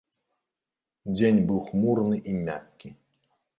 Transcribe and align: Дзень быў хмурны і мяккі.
Дзень 1.17 1.37
быў 1.53 1.61
хмурны 1.69 2.17
і 2.33 2.37
мяккі. 2.43 2.95